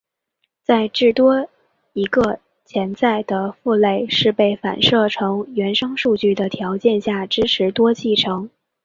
[0.63, 1.47] 在至多
[1.93, 8.49] 一个潜在的父类是被反射成原生数据的条件下支持多继承。